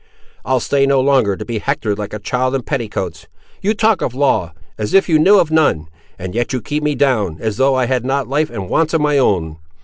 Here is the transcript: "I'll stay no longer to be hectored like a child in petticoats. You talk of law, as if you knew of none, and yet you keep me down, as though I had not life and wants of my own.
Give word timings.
"I'll 0.43 0.59
stay 0.59 0.87
no 0.87 0.99
longer 0.99 1.37
to 1.37 1.45
be 1.45 1.59
hectored 1.59 1.99
like 1.99 2.11
a 2.11 2.17
child 2.17 2.55
in 2.55 2.63
petticoats. 2.63 3.27
You 3.61 3.75
talk 3.75 4.01
of 4.01 4.15
law, 4.15 4.51
as 4.75 4.95
if 4.95 5.07
you 5.07 5.19
knew 5.19 5.37
of 5.37 5.51
none, 5.51 5.89
and 6.17 6.33
yet 6.33 6.51
you 6.53 6.59
keep 6.59 6.81
me 6.81 6.95
down, 6.95 7.37
as 7.39 7.57
though 7.57 7.75
I 7.75 7.85
had 7.85 8.03
not 8.03 8.27
life 8.27 8.49
and 8.49 8.67
wants 8.67 8.95
of 8.95 9.01
my 9.01 9.19
own. 9.19 9.57